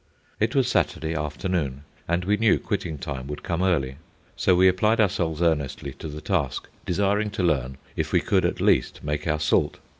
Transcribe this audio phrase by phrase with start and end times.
[0.39, 3.97] It was Saturday afternoon, and we knew quitting time would come early;
[4.35, 8.59] so we applied ourselves earnestly to the task, desiring to learn if we could at
[8.59, 9.77] least make our salt.